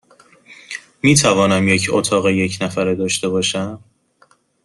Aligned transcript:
می 1.03 1.15
توانم 1.15 1.67
یک 1.67 1.87
اتاق 1.91 2.27
یک 2.29 2.57
نفره 2.61 2.95
داشته 2.95 3.29
باشم؟ 3.29 3.83